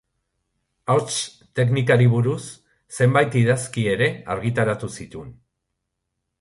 [0.93, 2.41] Ahots-teknikari buruz
[3.01, 5.33] zenbait idazki ere argitaratu zituen.